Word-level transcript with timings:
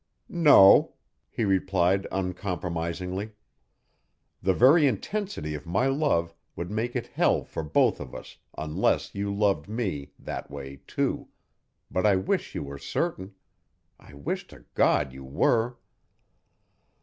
"No," 0.33 0.95
he 1.29 1.45
replied 1.45 2.07
uncompromisingly, 2.11 3.33
"the 4.41 4.53
very 4.55 4.87
intensity 4.87 5.53
of 5.53 5.67
my 5.67 5.85
love 5.85 6.33
would 6.55 6.71
make 6.71 6.95
it 6.95 7.05
hell 7.05 7.43
for 7.43 7.61
both 7.61 7.99
of 7.99 8.15
us 8.15 8.39
unless 8.57 9.13
you 9.13 9.31
loved 9.31 9.69
me 9.69 10.13
that 10.17 10.49
way, 10.49 10.81
too 10.87 11.27
but 11.91 12.07
I 12.07 12.15
wish 12.15 12.55
you 12.55 12.63
were 12.63 12.79
certain. 12.79 13.35
I 13.99 14.15
wish 14.15 14.47
to 14.47 14.65
God 14.73 15.13
you 15.13 15.23
were!" 15.23 15.77